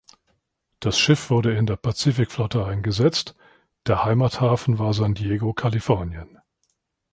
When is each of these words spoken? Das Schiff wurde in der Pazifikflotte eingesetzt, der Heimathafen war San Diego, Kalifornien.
Das 0.79 0.97
Schiff 0.97 1.29
wurde 1.29 1.55
in 1.55 1.67
der 1.67 1.75
Pazifikflotte 1.75 2.65
eingesetzt, 2.65 3.35
der 3.85 4.03
Heimathafen 4.03 4.79
war 4.79 4.95
San 4.95 5.13
Diego, 5.13 5.53
Kalifornien. 5.53 6.39